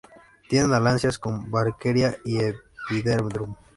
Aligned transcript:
Tienen 0.49 0.73
alianza 0.73 1.09
con 1.21 1.51
"Barkeria" 1.51 2.17
y 2.25 2.39
"Epidendrum". 2.39 3.53